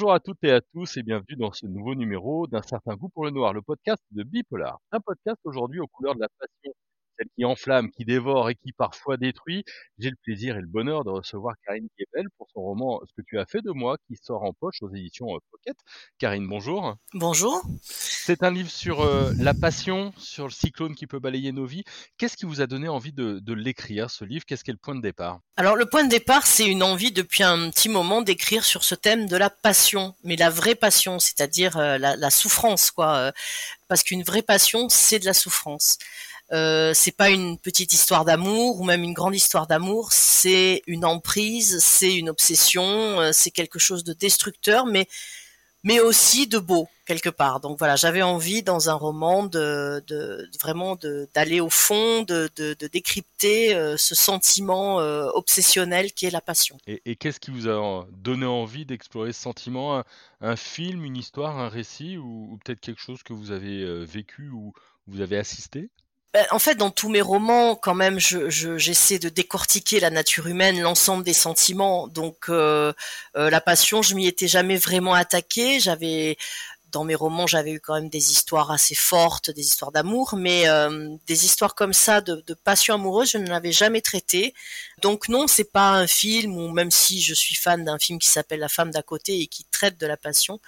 [0.00, 3.10] Bonjour à toutes et à tous et bienvenue dans ce nouveau numéro d'un certain goût
[3.10, 4.80] pour le noir, le podcast de Bipolar.
[4.92, 6.72] Un podcast aujourd'hui aux couleurs de la passion,
[7.20, 9.64] celle qui enflamme, qui dévore et qui parfois détruit.
[9.98, 13.22] J'ai le plaisir et le bonheur de recevoir Karine Guébel pour son roman Ce que
[13.26, 15.76] tu as fait de moi qui sort en poche aux éditions euh, Pocket.
[16.18, 16.96] Karine, bonjour.
[17.12, 17.62] Bonjour.
[17.82, 21.84] C'est un livre sur euh, la passion, sur le cyclone qui peut balayer nos vies.
[22.16, 24.44] Qu'est-ce qui vous a donné envie de, de l'écrire, ce livre?
[24.46, 25.40] Qu'est-ce qui est le point de départ?
[25.56, 28.94] Alors le point de départ, c'est une envie depuis un petit moment d'écrire sur ce
[28.94, 33.16] thème de la passion, mais la vraie passion, c'est-à-dire euh, la, la, souffrance, quoi.
[33.16, 33.32] euh,
[33.88, 35.98] parce qu'une vraie passion, c'est de la souffrance.
[36.52, 41.04] Euh, c'est pas une petite histoire d'amour ou même une grande histoire d'amour, c'est une
[41.04, 45.06] emprise, c'est une obsession, euh, c'est quelque chose de destructeur, mais
[45.82, 47.60] mais aussi de beau quelque part.
[47.60, 50.02] Donc voilà, j'avais envie dans un roman de,
[51.34, 52.50] d'aller au fond, de,
[52.92, 56.76] décrypter euh, ce sentiment euh, obsessionnel qui est la passion.
[56.86, 60.04] Et, qu'est-ce qui vous a donné envie d'explorer ce sentiment?
[60.40, 64.50] Un, film, une histoire, un récit ou, ou peut-être quelque chose que vous avez vécu
[64.50, 64.72] ou
[65.06, 65.88] vous avez assisté?
[66.50, 70.46] En fait, dans tous mes romans, quand même, je, je, j'essaie de décortiquer la nature
[70.46, 72.06] humaine, l'ensemble des sentiments.
[72.06, 72.92] Donc, euh,
[73.36, 75.80] euh, la passion, je m'y étais jamais vraiment attaquée.
[75.80, 76.36] J'avais
[76.92, 80.68] dans mes romans, j'avais eu quand même des histoires assez fortes, des histoires d'amour, mais
[80.68, 84.54] euh, des histoires comme ça de, passion amoureuse, je ne l'avais jamais traité.
[85.02, 88.28] Donc non, c'est pas un film, ou même si je suis fan d'un film qui
[88.28, 90.60] s'appelle La femme d'à côté et qui traite de la passion,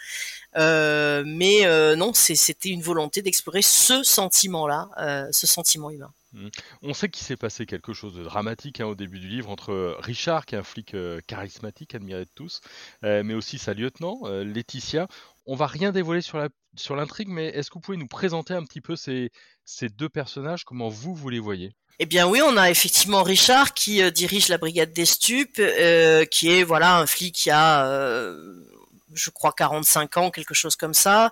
[0.57, 6.13] euh, mais euh, non, c'était une volonté d'explorer ce sentiment-là, ce sentiment humain.
[6.33, 6.49] Mmh.
[6.81, 9.99] On sait qu'il s'est passé quelque chose de dramatique hein, au début du livre entre
[10.01, 12.61] Richard, qui est un flic charismatique, admiré de tous,
[13.03, 15.09] mais aussi sa lieutenant, Laetitia.
[15.47, 16.39] On va rien dévoiler sur
[16.77, 19.31] sur l'intrigue, mais est-ce que vous pouvez nous présenter un petit peu ces,
[19.65, 21.75] ces deux personnages, comment vous, vous les voyez?
[21.99, 26.25] Eh bien oui, on a effectivement Richard qui euh, dirige la brigade des stupes, euh,
[26.25, 28.65] qui est voilà un flic qui a, euh,
[29.13, 31.31] je crois, 45 ans, quelque chose comme ça,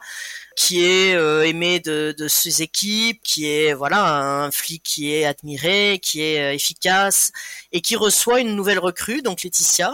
[0.56, 1.12] qui est
[1.49, 6.54] aimé de, de, ses équipes, qui est voilà un flic qui est admiré, qui est
[6.54, 7.32] efficace
[7.72, 9.93] et qui reçoit une nouvelle recrue, donc Laetitia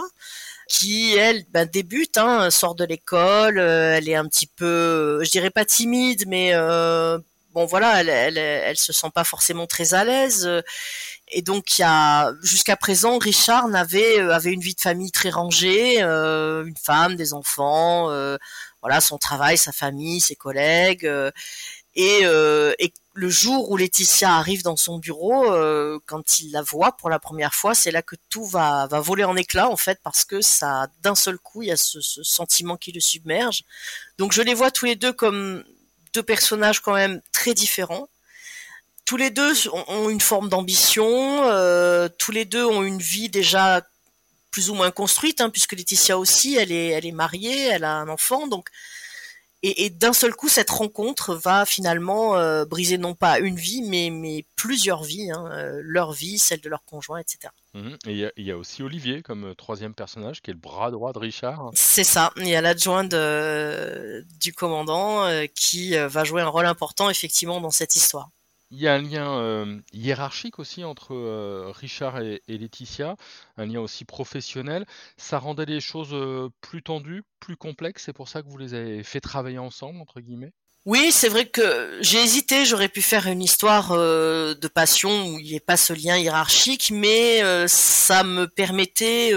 [0.67, 5.29] qui elle ben, débute, hein, sort de l'école, euh, elle est un petit peu, je
[5.29, 7.17] dirais pas timide, mais euh,
[7.53, 10.49] bon voilà, elle, elle, elle, se sent pas forcément très à l'aise.
[11.29, 15.29] Et donc il y a jusqu'à présent, Richard n'avait avait une vie de famille très
[15.29, 18.37] rangée, euh, une femme, des enfants, euh,
[18.81, 21.31] voilà son travail, sa famille, ses collègues, euh,
[21.97, 26.91] et, et le jour où Laetitia arrive dans son bureau, euh, quand il la voit
[26.91, 29.99] pour la première fois, c'est là que tout va, va voler en éclats en fait,
[30.03, 33.63] parce que ça, d'un seul coup, il y a ce, ce, sentiment qui le submerge.
[34.19, 35.63] Donc je les vois tous les deux comme
[36.13, 38.07] deux personnages quand même très différents.
[39.03, 39.53] Tous les deux
[39.87, 43.81] ont une forme d'ambition, euh, tous les deux ont une vie déjà
[44.51, 47.93] plus ou moins construite, hein, puisque Laetitia aussi, elle est, elle est mariée, elle a
[47.93, 48.69] un enfant, donc
[49.63, 53.81] et, et d'un seul coup, cette rencontre va finalement euh, briser non pas une vie,
[53.81, 57.51] mais, mais plusieurs vies, hein, euh, leur vie, celle de leur conjoint, etc.
[57.73, 57.89] Mmh.
[58.05, 60.91] Et il y, y, a aussi Olivier comme euh, troisième personnage, qui est le bras
[60.91, 61.71] droit de Richard.
[61.73, 62.31] C'est ça.
[62.37, 67.71] Il y a l'adjoint du commandant euh, qui va jouer un rôle important effectivement dans
[67.71, 68.29] cette histoire.
[68.69, 73.15] Il y a un lien euh, hiérarchique aussi entre euh, Richard et, et, Laetitia,
[73.55, 74.85] un lien aussi professionnel.
[75.15, 78.03] Ça rendait les choses euh, plus tendues, plus complexes.
[78.05, 80.51] C'est pour ça que vous les avez fait travailler ensemble, entre guillemets?
[80.85, 85.43] Oui, c'est vrai que j'ai hésité, j'aurais pu faire une histoire de passion où il
[85.43, 89.33] n'y ait pas ce lien hiérarchique, mais ça me permettait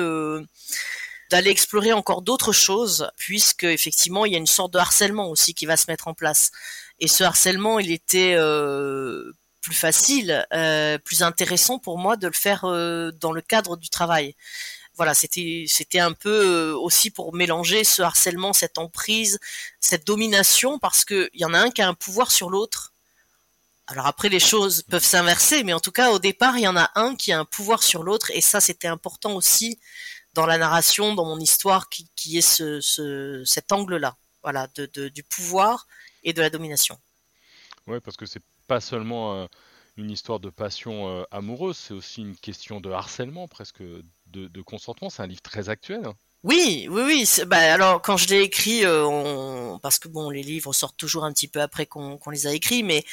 [1.30, 5.52] d'aller explorer encore d'autres choses, puisque effectivement il y a une sorte de harcèlement aussi
[5.54, 6.52] qui va se mettre en place.
[7.00, 12.32] Et ce harcèlement, il était euh, plus facile, euh, plus intéressant pour moi de le
[12.32, 14.36] faire euh, dans le cadre du travail.
[14.96, 19.38] Voilà, c'était c'était un peu aussi pour mélanger ce harcèlement, cette emprise,
[19.80, 22.92] cette domination, parce que il y en a un qui a un pouvoir sur l'autre.
[23.86, 26.76] Alors après, les choses peuvent s'inverser, mais en tout cas, au départ, il y en
[26.76, 29.80] a un qui a un pouvoir sur l'autre, et ça, c'était important aussi
[30.34, 34.86] dans la narration, dans mon histoire, qui, qui est ce, ce cet angle-là, voilà, de,
[34.94, 35.86] de, du pouvoir
[36.22, 36.98] et de la domination.
[37.86, 39.46] Oui, parce que c'est pas seulement euh,
[39.96, 44.02] une histoire de passion euh, amoureuse, c'est aussi une question de harcèlement, presque de,
[44.48, 45.10] de consentement.
[45.10, 46.04] C'est un livre très actuel.
[46.04, 46.14] Hein.
[46.42, 47.44] Oui, oui, oui.
[47.46, 49.78] Bah, alors quand je l'ai écrit, euh, on...
[49.78, 52.54] parce que bon, les livres sortent toujours un petit peu après qu'on qu les a
[52.54, 53.04] écrits, mais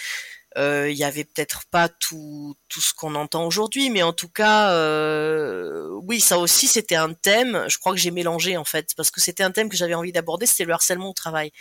[0.57, 4.71] il y avait peut-être pas tout, tout ce qu'on entend aujourd'hui, mais en tout cas,
[4.71, 7.65] euh, oui, ça aussi c'était un thème.
[7.67, 10.11] Je crois que j'ai mélangé en fait, parce que c'était un thème que j'avais envie
[10.11, 11.51] d'aborder, c'était le harcèlement au travail.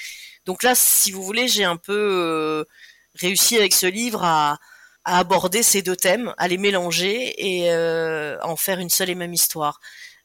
[0.46, 2.64] Donc là, si vous voulez, j'ai un peu euh,
[3.16, 4.58] réussi avec ce livre à,
[5.04, 9.14] à, aborder ces deux thèmes, à les mélanger et euh, en faire une seule et
[9.14, 9.80] même histoire.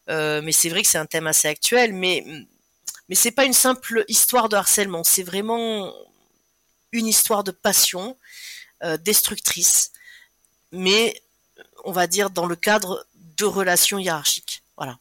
[0.10, 2.24] Euh, mais c'est vrai que c'est un thème assez actuel, mais
[3.10, 5.94] Mais c'est pas une simple histoire de harcèlement, c'est vraiment
[6.94, 8.18] une histoire de passion
[8.84, 9.92] euh, destructrice,
[10.72, 11.22] mais
[11.84, 13.06] on va dire dans le cadre
[13.38, 14.64] de relations hiérarchiques.
[14.76, 14.98] Voilà.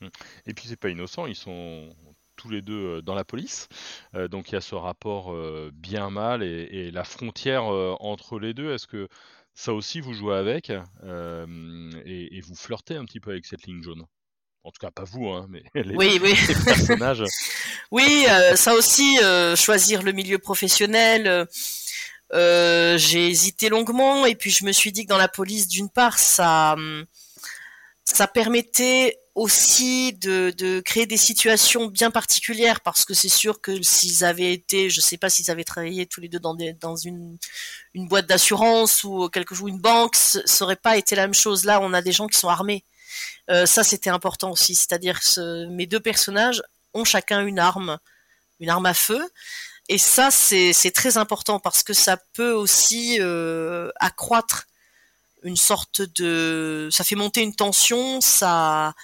[0.00, 0.08] Mmh.
[0.46, 1.96] Et puis c'est pas innocent, ils sont
[2.36, 3.68] tous les deux euh, dans la police,
[4.14, 5.34] euh, donc il y a ce rapport
[5.72, 8.74] bien mal et, la frontière entre les deux.
[8.74, 9.08] Est-ce que
[9.54, 14.04] ça aussi vous jouez avec et, vous flirtez un petit peu avec cette ligne jaune?
[14.64, 16.34] En tout cas pas vous, hein, mais les, oui, oui.
[16.66, 17.24] personnages.
[17.90, 18.26] oui,
[18.56, 19.16] ça aussi,
[19.56, 21.48] choisir le milieu professionnel,
[22.34, 25.90] euh, j'ai hésité longuement et puis je me suis dit que dans la police, d'une
[25.90, 26.76] part, ça,
[28.04, 33.82] ça permettait aussi de, de, créer des situations bien particulières parce que c'est sûr que
[33.82, 36.96] s'ils avaient été, je sais pas s'ils avaient travaillé tous les deux dans, des, dans
[36.96, 37.38] une,
[37.94, 41.64] une boîte d'assurance ou quelque chose, une banque, ça aurait pas été la même chose.
[41.64, 42.84] Là, on a des gens qui sont armés.
[43.50, 44.74] Euh, ça, c'était important aussi.
[44.74, 46.62] C'est-à-dire que mes deux personnages
[46.94, 47.98] ont chacun une arme,
[48.60, 49.22] une arme à feu.
[49.92, 54.64] Et ça, c'est très important parce que ça peut aussi euh, accroître
[55.42, 58.94] une sorte de, ça fait monter une tension, ça,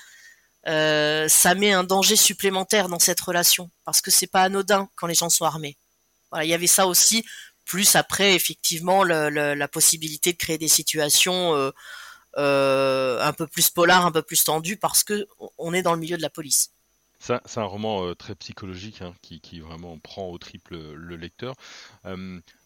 [0.67, 5.07] euh, ça met un danger supplémentaire dans cette relation parce que c'est pas anodin quand
[5.07, 5.77] les gens sont armés.
[6.31, 7.23] Voilà, il y avait ça aussi.
[7.67, 11.71] Plus après, effectivement, la possibilité de créer des situations
[12.39, 16.01] euh, un peu plus polar, un peu plus tendues parce que on est dans le
[16.01, 16.71] milieu de la police.
[17.21, 21.55] C'est un roman euh, très psychologique hein, qui, vraiment prend au triple le lecteur.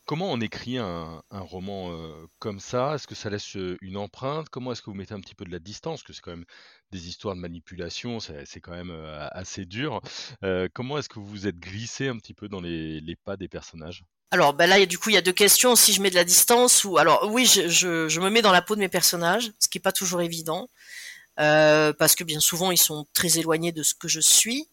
[0.05, 2.95] comment on écrit un, roman euh, comme ça?
[2.95, 4.51] Est-ce que ça laisse euh, une empreinte?
[4.51, 6.03] Comment est-ce que vous mettez un petit peu de la distance?
[6.03, 6.45] Parce que c'est quand même
[6.91, 8.93] des histoires de manipulation, c'est quand même
[9.33, 10.03] assez dur.
[10.75, 14.05] comment est-ce que vous vous êtes glissé un petit peu dans les, pas des personnages?
[14.31, 15.77] Alors ben là, du coup, il y a deux questions.
[15.77, 17.69] Si je mets de la distance ou alors oui, je,
[18.09, 20.69] je me mets dans la peau de mes personnages, ce qui est pas toujours évident.
[21.41, 24.69] Euh, parce que bien souvent ils sont très éloignés de ce que je suis.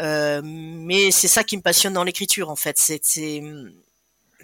[0.00, 2.78] Euh, mais c'est ça qui me passionne dans l'écriture en fait.
[2.78, 3.00] C'est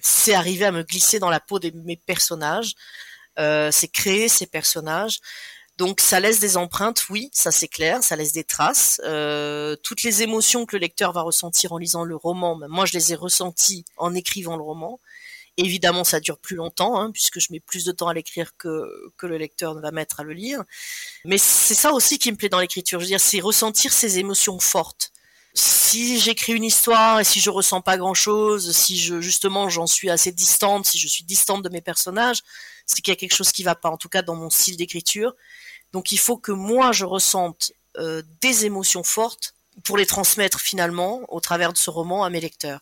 [0.03, 2.75] c'est arriver à me glisser dans la peau de mes personnages.
[3.38, 5.20] Euh, c'est créer ces personnages.
[5.79, 9.00] Donc ça laisse des empreintes, oui, ça c'est clair, ça laisse des traces.
[9.05, 12.87] Euh, toutes les émotions que le lecteur va ressentir en lisant le roman, ben, moi
[12.87, 15.00] je les ai ressenties en écrivant le roman.
[15.58, 19.11] Évidemment, ça dure plus longtemps, hein, puisque je mets plus de temps à l'écrire que,
[19.17, 20.62] que le lecteur ne va mettre à le lire.
[21.25, 23.00] Mais c'est ça aussi qui me plaît dans l'écriture.
[23.00, 25.12] Je veux dire, c'est ressentir ces émotions fortes.
[25.55, 29.87] Si j'écris une histoire et si je ressens pas grand chose, si je, justement, j'en
[29.87, 32.43] suis assez distante, si je suis distante de mes personnages,
[32.85, 34.76] c'est qu'il y a quelque chose qui va pas, en tout cas dans mon style
[34.76, 35.35] d'écriture.
[35.93, 39.55] Donc il faut que moi, je ressente euh, des émotions fortes
[39.85, 42.81] pour les transmettre finalement au travers de ce roman à mes lecteurs.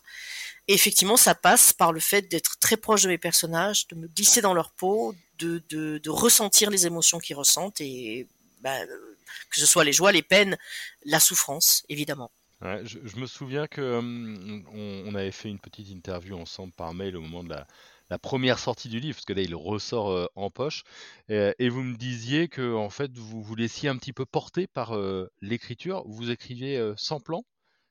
[0.67, 4.41] Effectivement, ça passe par le fait d'être très proche de mes personnages, de me glisser
[4.41, 8.27] dans leur peau, de, ressentir les émotions qu'ils ressentent, et
[8.61, 10.57] bah, que ce soit les joies, les peines,
[11.03, 12.31] la souffrance, évidemment.
[12.61, 17.21] Je, me souviens que hum, on, avait fait une petite interview ensemble par mail au
[17.21, 20.83] moment de la, première sortie du livre, parce que là il ressort euh, en poche,
[21.29, 24.67] et, et, vous me disiez que en fait vous vous laissiez un petit peu porter
[24.67, 27.43] par euh, l'écriture, vous écriviez euh, sans plan,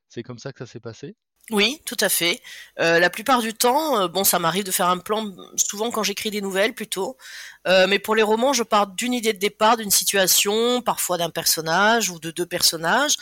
[0.08, 1.14] c'est comme ça que ça s'est passé?
[1.50, 2.40] Oui, tout à fait.
[2.80, 6.02] Euh, la plupart du temps, euh, bon, ça m'arrive de faire un plan, souvent quand
[6.02, 7.18] j'écris des nouvelles plutôt.
[7.66, 11.28] Euh, mais pour les romans, je pars d'une idée de départ, d'une situation, parfois d'un
[11.28, 13.16] personnage ou de deux personnages.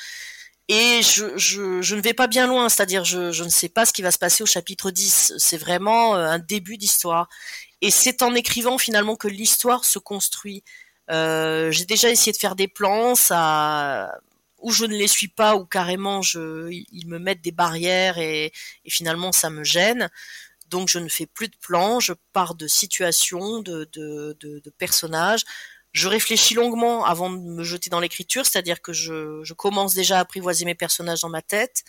[0.69, 3.85] Et je, je, je ne vais pas bien loin, c'est-à-dire je, je ne sais pas
[3.87, 5.35] ce qui va se passer au chapitre 10.
[5.39, 7.29] C'est vraiment un début d'histoire.
[7.81, 10.63] Et c'est en écrivant finalement que l'histoire se construit.
[11.11, 14.13] J'ai déjà essayé de faire des plans, ça
[14.63, 18.53] ou je ne les suis pas ou carrément je, ils me mettent des barrières et,
[18.89, 20.09] finalement ça me gêne.
[20.69, 25.45] Donc je ne fais plus de plans, je pars de situations, de, de, de, personnages.
[25.93, 30.17] Je réfléchis longuement avant de me jeter dans l'écriture, c'est-à-dire que je, je, commence déjà
[30.17, 31.85] à apprivoiser mes personnages dans ma tête,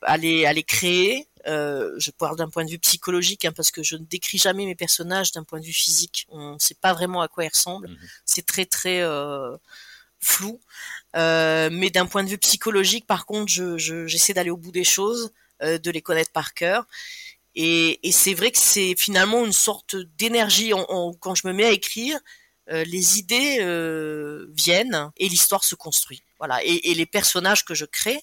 [0.00, 1.28] à les, à les créer.
[1.46, 4.64] Euh, je parle d'un point de vue psychologique, hein, parce que je ne décris jamais
[4.64, 6.26] mes personnages d'un point de vue physique.
[6.30, 7.88] On ne sait pas vraiment à quoi ils ressemblent.
[7.88, 9.56] Mmh C'est très très euh,
[10.18, 10.60] flou.
[11.16, 14.84] Euh, mais d'un point de vue psychologique, par contre, je, j'essaie d'aller au bout des
[14.84, 15.32] choses,
[15.62, 16.86] euh, de les connaître par cœur.
[17.54, 20.72] Et, et c'est vrai que c'est finalement une sorte d'énergie.
[21.20, 22.18] quand je me mets à écrire,
[22.70, 26.22] euh, les idées euh, viennent et l'histoire se construit.
[26.38, 26.62] Voilà.
[26.64, 28.20] Et, et, les personnages que je crée,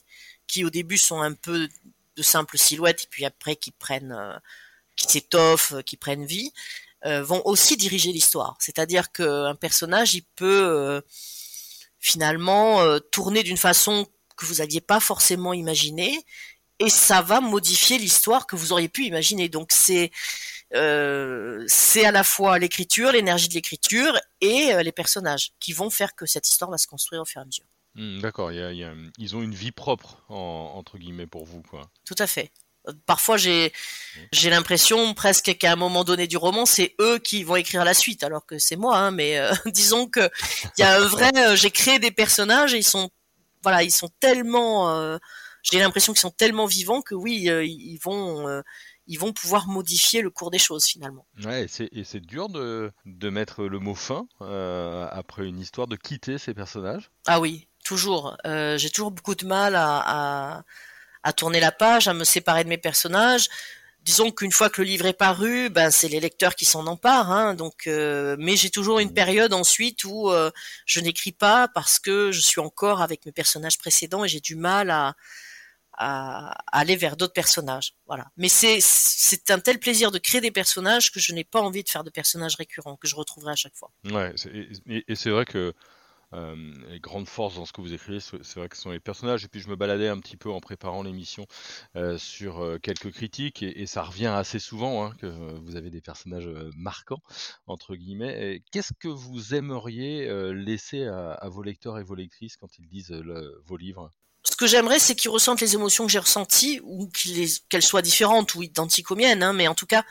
[0.48, 1.70] qui au début sont un peu
[2.18, 4.38] de simples silhouettes, et puis après qui prennent, euh,
[4.96, 6.52] qui s'étoffent, qui prennent vie,
[7.06, 8.56] vont aussi diriger l'histoire.
[8.60, 11.02] C'est-à-dire qu'un personnage, il peut
[12.03, 14.05] finalement euh, tourner d'une façon
[14.36, 16.13] que vous n'aviez pas forcément imaginée
[16.79, 19.48] et ça va modifier l'histoire que vous auriez pu imaginer.
[19.48, 20.12] Donc c'est
[20.74, 25.89] euh, c'est à la fois l'écriture, l'énergie de l'écriture et euh, les personnages qui vont
[25.89, 27.65] faire que cette histoire va se construire au fur et à mesure.
[27.95, 31.89] Mmh, d'accord, ils ont une vie propre entre guillemets pour vous, quoi.
[32.05, 32.51] Tout à fait.
[33.06, 33.72] Parfois, j'ai
[34.32, 37.94] j'ai l'impression presque qu'à un moment donné du roman, c'est eux qui vont écrire la
[37.94, 38.98] suite, alors que c'est moi.
[38.98, 40.30] Hein, mais euh, disons que
[40.78, 41.32] il y a un vrai.
[41.36, 43.10] Euh, j'ai créé des personnages et ils sont
[43.63, 44.90] voilà, ils sont tellement.
[44.90, 45.18] Euh,
[45.63, 48.62] j'ai l'impression qu'ils sont tellement vivants que oui, ils vont
[49.08, 51.25] ils vont pouvoir modifier le cours des choses finalement.
[51.46, 56.38] Ouais, et c'est dur de, de mettre le mot fin après une histoire, de quitter
[56.38, 57.12] ces personnages?
[57.25, 58.36] Ah oui, toujours.
[58.44, 60.04] j'ai toujours beaucoup de mal à
[60.58, 60.63] à
[61.32, 63.48] tourner la page, à me séparer de mes personnages.
[64.01, 67.32] Disons qu'une fois que le livre est paru, ben c'est les lecteurs qui s'en emparent.
[67.32, 70.51] Hein, donc, euh, mais j'ai toujours une période ensuite où euh,
[70.86, 74.58] je n'écris pas parce que je suis encore avec mes personnages précédents et j'ai du
[74.58, 75.15] mal à,
[75.94, 77.94] à, aller vers d'autres personnages.
[78.06, 78.25] Voilà.
[78.36, 81.84] Mais c'est c'est un tel plaisir de créer des personnages que je n'ai pas envie
[81.84, 83.92] de faire de personnages récurrents que je retrouverai à chaque fois.
[84.12, 84.34] Ouais,
[84.86, 85.74] et, et c'est vrai que
[86.34, 86.56] euh,
[86.90, 89.44] les grandes forces dans ce que vous écrivez, c'est vrai que ce sont les personnages.
[89.46, 91.46] Et puis je me baladais un petit peu en préparant l'émission
[91.96, 96.02] euh, sur euh, quelques critiques et, ça revient assez souvent hein, que vous avez des
[96.02, 97.22] personnages marquants
[97.68, 98.63] entre guillemets.
[98.72, 103.13] Qu'est-ce que vous aimeriez laisser à, vos lecteurs et vos lectrices quand ils lisent
[103.66, 104.10] vos livres?
[104.44, 107.10] Ce que j'aimerais, c'est qu'ils ressentent les émotions que j'ai ressenties, ou
[107.70, 110.04] qu'elles soient différentes ou identiques aux miennes, hein, mais en tout cas,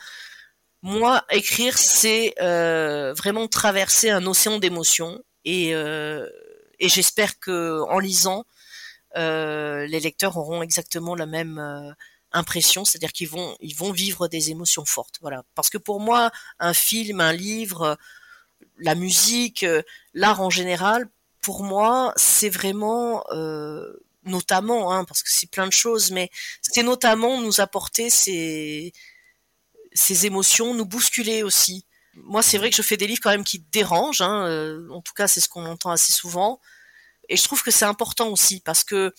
[0.81, 6.29] moi, écrire, c'est vraiment traverser un océan d'émotions et, euh,
[6.79, 8.45] et j'espère que en lisant,
[9.15, 11.91] euh, les lecteurs auront exactement la même euh,
[12.31, 15.17] impression, c'est-à-dire qu'ils vont ils vont vivre des émotions fortes.
[15.21, 17.97] Voilà, parce que pour moi, un film, un livre,
[18.79, 19.65] la musique,
[20.13, 21.07] l'art en général,
[21.41, 23.93] pour moi, c'est vraiment euh,
[24.25, 26.29] notamment, hein, parce que c'est plein de choses, mais
[26.61, 28.93] c'est notamment nous apporter ces
[29.93, 31.85] ces émotions, nous bousculer aussi
[32.15, 34.21] moi, c'est vrai que je fais des livres quand même qui dérangent.
[34.21, 36.59] Hein, euh, en tout cas, c'est ce qu'on entend assez souvent.
[37.29, 39.13] Et je trouve que c'est important aussi parce que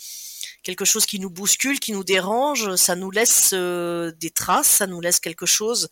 [0.62, 4.86] quelque chose qui nous bouscule, qui nous dérange, ça nous laisse euh, des traces, ça
[4.86, 5.88] nous laisse quelque chose.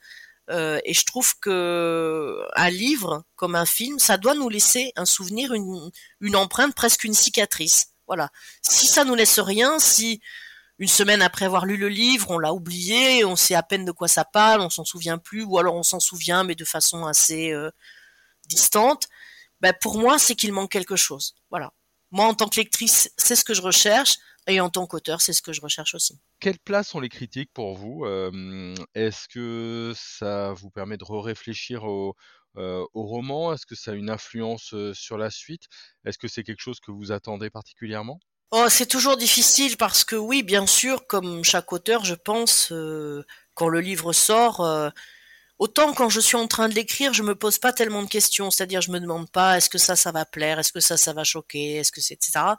[0.50, 5.04] Euh, et je trouve que un livre, comme un film, ça doit nous laisser un
[5.04, 5.90] souvenir, une,
[6.21, 7.88] une empreinte, presque une cicatrice.
[8.06, 8.30] Voilà.
[8.61, 10.21] Si ça nous laisse rien, si
[10.79, 13.93] une semaine après avoir lu le livre, on l'a oublié, on sait à peine de
[13.93, 17.07] quoi ça parle, on s'en souvient plus, ou alors on s'en souvient mais de façon
[17.07, 17.71] assez euh,
[18.49, 19.09] distante.
[19.61, 21.35] Ben pour moi, c'est qu'il manque quelque chose.
[21.50, 21.73] Voilà.
[22.11, 24.17] Moi, en tant que lectrice, c'est ce que je recherche,
[24.49, 26.19] et en tant qu'auteur, c'est ce que je recherche aussi.
[26.41, 31.85] Quelle place ont les critiques pour vous euh, Est-ce que ça vous permet de réfléchir
[31.85, 32.17] au,
[32.57, 33.52] euh, au roman?
[33.52, 35.69] Est-ce que ça a une influence sur la suite?
[36.05, 38.19] Est-ce que c'est quelque chose que vous attendez particulièrement?
[38.54, 43.25] Oh, c'est toujours difficile parce que oui, bien sûr, comme chaque auteur, je pense, euh,
[43.54, 44.90] quand le livre sort, euh,
[45.59, 48.50] autant quand je suis en train de l'écrire, je me pose pas tellement de questions,
[48.50, 51.14] c'est-à-dire je me demande pas est-ce que ça, ça va plaire, est-ce que ça, ça
[51.14, 52.59] va choquer, est-ce que c'est, etc.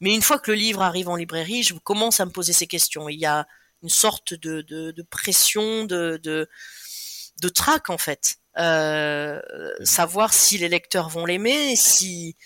[0.00, 2.66] Mais une fois que le livre arrive en librairie, je commence à me poser ces
[2.66, 3.08] questions.
[3.08, 3.46] Il y a
[3.82, 6.48] une sorte de, de, de pression, de, de,
[7.42, 8.36] de trac en fait.
[8.58, 9.40] Euh,
[9.84, 12.36] savoir si les lecteurs vont l'aimer, si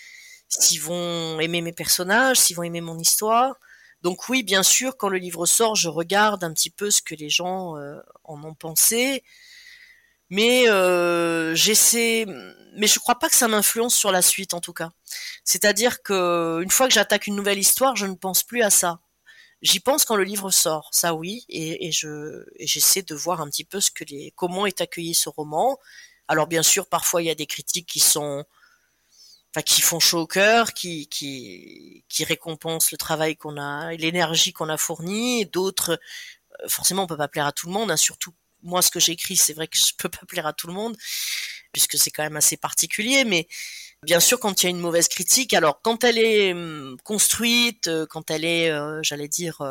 [0.49, 3.55] s'ils vont aimer mes personnages, s'ils vont aimer mon histoire.
[4.01, 7.15] Donc oui, bien sûr, quand le livre sort, je regarde un petit peu ce que
[7.15, 9.23] les gens euh, en ont pensé,
[10.29, 12.25] mais euh, j'essaie,
[12.75, 14.91] mais je crois pas que ça m'influence sur la suite en tout cas.
[15.43, 18.99] C'est-à-dire que une fois que j'attaque une nouvelle histoire, je ne pense plus à ça.
[19.61, 23.49] J'y pense quand le livre sort, ça oui, et, et je j'essaie de voir un
[23.49, 25.79] petit peu ce que les comment est accueilli ce roman.
[26.27, 28.45] Alors bien sûr, parfois il y a des critiques qui sont
[29.61, 34.69] qui font chaud au cœur, qui, qui, qui récompensent le travail qu'on a l'énergie qu'on
[34.69, 35.45] a fourni.
[35.45, 35.99] D'autres,
[36.61, 37.91] euh, forcément, on peut pas plaire à tout le monde.
[37.91, 38.33] Hein, surtout
[38.63, 40.97] moi, ce que j'écris, c'est vrai que je peux pas plaire à tout le monde
[41.71, 43.25] puisque c'est quand même assez particulier.
[43.25, 43.47] Mais
[44.03, 47.87] bien sûr, quand il y a une mauvaise critique, alors quand elle est hum, construite,
[47.87, 49.61] euh, quand elle est, euh, j'allais dire,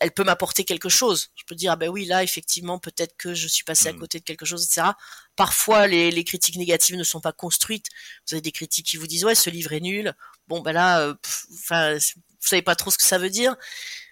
[0.00, 1.28] elle peut m'apporter quelque chose.
[1.34, 3.98] Je peux dire ah ben oui là effectivement peut-être que je suis passé à mmh.
[3.98, 4.88] côté de quelque chose etc.
[5.36, 7.86] Parfois les, critiques négatives ne sont pas construites.
[8.26, 10.14] Vous avez des critiques qui vous disent ouais ce livre est nul.
[10.48, 11.14] Bon ben là euh,
[11.54, 13.56] enfin vous savez pas trop ce que ça veut dire.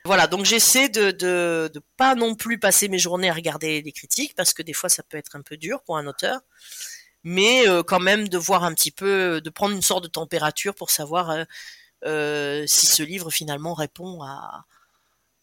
[0.04, 4.35] Voilà donc j'essaie de, de pas non plus passer mes journées à regarder les critiques
[4.37, 6.40] parce que des fois ça peut être un peu dur pour un auteur.
[7.25, 10.75] Mais euh, quand même de voir un petit peu, de prendre une sorte de température
[10.75, 11.47] pour savoir
[12.04, 14.66] euh, si ce livre finalement répond à,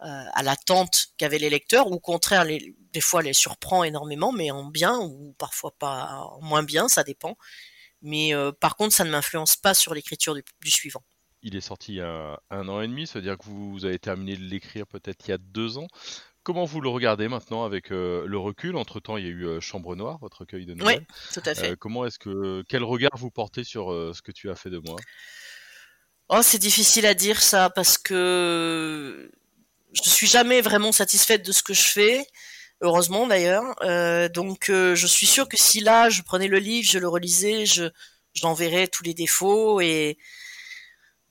[0.01, 4.51] à l'attente qu'avaient les lecteurs, ou au contraire, les, des fois les surprend énormément, mais
[4.51, 7.37] en bien, ou parfois pas en moins bien, ça dépend.
[8.01, 11.03] Mais euh, par contre, ça ne m'influence pas sur l'écriture du, suivant.
[11.43, 13.85] Il est sorti il y a un an et demi, ça veut dire que vous
[13.85, 15.87] avez terminé de l'écrire peut-être il y a deux ans.
[16.43, 18.75] Comment vous le regardez maintenant avec euh, le recul?
[18.75, 21.05] Entre temps, il y a eu Chambre Noire, votre recueil de nouvelles.
[21.07, 21.77] Oui, tout à fait.
[21.77, 24.95] comment est-ce que quel regard vous portez sur ce que tu as fait de moi?
[26.29, 29.31] Oh, c'est difficile à dire ça parce que
[29.93, 32.25] je suis jamais vraiment satisfaite de ce que je fais.
[32.81, 33.63] Heureusement d'ailleurs.
[33.83, 37.07] Euh, donc euh, je suis sûre que si là je prenais le livre, je le
[37.07, 37.85] relisais, je
[38.33, 40.17] j'enverrais tous les défauts et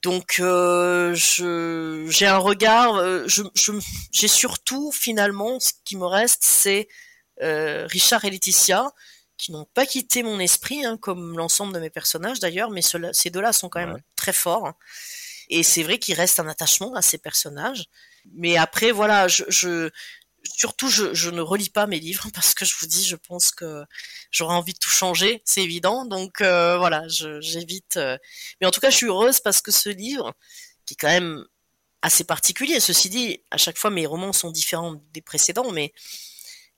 [0.02, 2.96] donc euh, je j'ai un regard.
[2.96, 3.72] euh, je je-
[4.12, 6.88] j'ai surtout finalement ce qui me reste c'est
[7.42, 8.90] euh, Richard et Laetitia
[9.36, 13.12] qui n'ont pas quitté mon esprit hein, comme l'ensemble de mes personnages d'ailleurs, mais ceux-là-
[13.14, 14.02] ces deux-là sont quand même Ouais.
[14.16, 14.66] très forts.
[14.66, 14.74] hein.
[15.48, 17.86] Et c'est vrai qu'il reste un attachement à ces personnages.
[18.34, 19.90] Mais après, voilà, je, je
[20.44, 23.84] surtout, je, ne relis pas mes livres parce que je vous dis, je pense que
[24.30, 26.04] j'aurais envie de tout changer, c'est évident.
[26.04, 27.96] Donc euh, voilà, j'évite.
[27.96, 28.16] euh.
[28.60, 30.34] Mais en tout cas, je suis heureuse parce que ce livre,
[30.86, 31.44] qui est quand même
[32.02, 35.92] assez particulier, ceci dit, à chaque fois mes romans sont différents des précédents, mais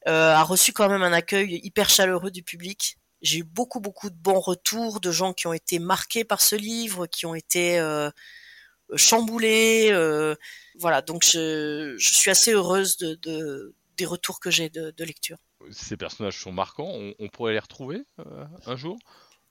[0.09, 2.99] euh, a reçu quand même un accueil hyper chaleureux du public.
[3.23, 6.57] J'ai eu beaucoup beaucoup de bons retours de gens qui ont été marqués par ce
[6.57, 7.79] livre, qui ont été
[8.97, 9.89] chamboulés.
[9.93, 10.35] euh,
[10.79, 15.05] voilà, donc je, je suis assez heureuse de, de- des retours que j'ai de, de
[15.05, 15.37] lecture.
[15.71, 16.91] Ces personnages sont marquants.
[16.91, 18.99] On, on pourrait les retrouver euh, un jour?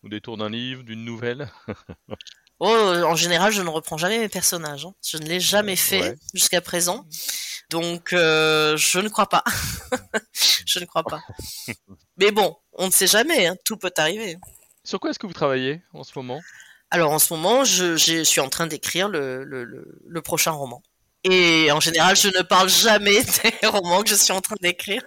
[0.03, 1.49] Au détour d'un livre, d'une nouvelle?
[2.63, 4.85] Oh, en général, je ne reprends jamais mes personnages.
[4.85, 4.93] hein.
[5.03, 6.15] Je ne l'ai jamais fait Ouais.
[6.31, 7.07] jusqu'à présent.
[7.71, 9.43] Donc, euh, je ne crois pas.
[10.67, 11.21] je ne crois pas.
[12.17, 13.47] Mais bon, on ne sait jamais.
[13.47, 14.37] hein, Tout peut arriver.
[14.83, 16.39] Sur quoi est-ce que vous travaillez en ce moment?
[16.91, 20.83] Alors en ce moment, je, suis en train d'écrire le, prochain roman.
[21.23, 23.21] Et en général, je ne parle jamais
[23.61, 25.03] des romans que je suis en train d'écrire.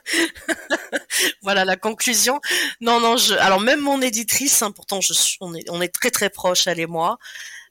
[1.42, 2.40] voilà la conclusion.
[2.80, 6.68] Non, non, je, alors même mon éditrice, hein, pourtant je on est, très très proches,
[6.68, 7.18] elle et moi,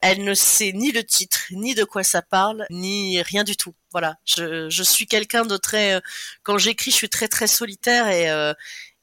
[0.02, 3.74] elle ne sait ni le titre, ni de quoi ça parle, ni rien du tout.
[3.92, 6.02] Voilà, je, je suis quelqu'un de très, euh,
[6.44, 8.54] quand j'écris, je suis très très solitaire et euh,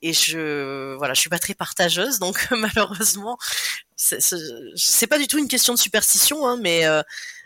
[0.02, 3.38] et je voilà, je suis pas très partageuse, donc malheureusement,
[3.97, 7.02] c'est pas du tout une question de superstition, hein, mais euh,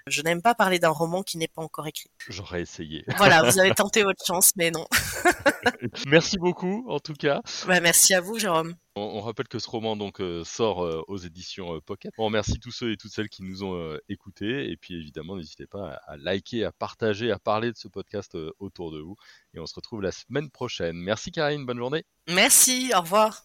[0.06, 2.10] je n'aime pas parler d'un roman qui n'est pas encore écrit.
[2.28, 3.04] J'aurais essayé.
[3.16, 4.86] Voilà, vous avez tenté votre chance, mais non.
[6.06, 7.40] Merci beaucoup en tout cas.
[7.66, 8.74] Bah, merci à vous, Jérôme.
[8.96, 12.12] On, on rappelle que ce roman donc euh, sort euh, aux éditions euh, Pocket.
[12.18, 15.36] On remercie tous ceux et toutes celles qui nous ont euh, écoutés et puis évidemment
[15.36, 19.00] n'hésitez pas à, à liker, à partager, à parler de ce podcast euh, autour de
[19.00, 19.16] vous
[19.54, 20.96] et on se retrouve la semaine prochaine.
[20.96, 22.04] Merci Karine, bonne journée.
[22.28, 23.44] Merci, au revoir.